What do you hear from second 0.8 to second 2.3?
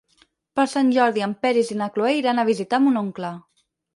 Jordi en Peris i na Cloè